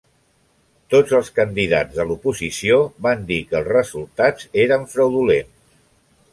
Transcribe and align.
Tots 0.93 1.13
els 1.17 1.29
candidats 1.35 1.99
de 1.99 2.07
l'oposició 2.13 2.79
van 3.09 3.23
dir 3.29 3.39
que 3.53 3.61
els 3.61 3.71
resultats 3.77 4.51
eren 4.67 4.91
fraudulents. 4.97 5.57